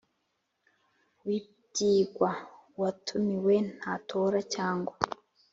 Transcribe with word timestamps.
w 1.25 1.27
ibyigwa 1.37 2.29
Uwatumiwe 2.75 3.55
ntatora 3.77 4.39
cyangwa 4.53 4.93